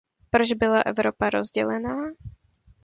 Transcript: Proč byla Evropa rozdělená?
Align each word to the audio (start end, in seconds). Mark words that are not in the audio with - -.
Proč 0.29 0.53
byla 0.53 0.79
Evropa 0.81 1.29
rozdělená? 1.29 2.09